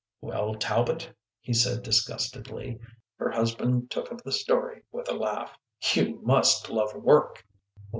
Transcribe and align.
"Well, 0.21 0.55
Talbot, 0.55 1.13
he 1.41 1.53
said 1.53 1.83
disgustedly," 1.83 2.79
her 3.17 3.29
husband 3.29 3.91
took 3.91 4.11
up 4.11 4.21
the 4.23 4.31
story 4.31 4.81
with 4.91 5.07
a 5.11 5.15
laugh," 5.15 5.55
you 5.93 6.19
must 6.23 6.71
love 6.71 6.95
work. 6.95 7.45